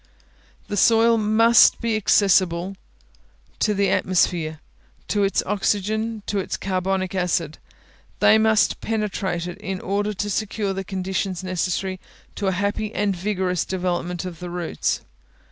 The 0.67 0.77
soil 0.77 1.15
must 1.19 1.79
be 1.79 1.95
accessible 1.95 2.75
to 3.59 3.75
the 3.75 3.91
atmosphere, 3.91 4.59
to 5.09 5.21
its 5.23 5.43
oxygen, 5.45 6.23
to 6.25 6.39
its 6.39 6.57
carbonic 6.57 7.13
acid; 7.13 7.59
these 8.19 8.39
must 8.39 8.81
penetrate 8.81 9.45
it, 9.45 9.59
in 9.59 9.79
order 9.79 10.15
to 10.15 10.29
secure 10.31 10.73
the 10.73 10.83
conditions 10.83 11.43
necessary 11.43 11.99
to 12.33 12.47
a 12.47 12.51
happy 12.51 12.91
and 12.95 13.15
vigorous 13.15 13.63
development 13.63 14.25
of 14.25 14.39
the 14.39 14.49
roots. 14.49 15.01